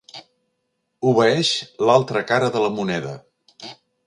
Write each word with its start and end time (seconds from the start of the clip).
Obeeix 1.11 1.51
l'altra 1.91 2.25
cara 2.33 2.51
de 2.57 2.65
la 2.65 2.73
moneda. 2.79 3.15